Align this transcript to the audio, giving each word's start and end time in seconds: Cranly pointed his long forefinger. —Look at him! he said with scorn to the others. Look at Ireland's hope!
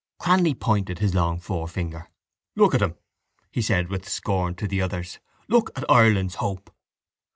Cranly 0.19 0.59
pointed 0.59 0.97
his 0.97 1.13
long 1.13 1.37
forefinger. 1.39 2.07
—Look 2.55 2.73
at 2.73 2.81
him! 2.81 2.95
he 3.51 3.61
said 3.61 3.89
with 3.89 4.09
scorn 4.09 4.55
to 4.55 4.67
the 4.67 4.81
others. 4.81 5.19
Look 5.47 5.71
at 5.77 5.85
Ireland's 5.87 6.33
hope! 6.41 6.71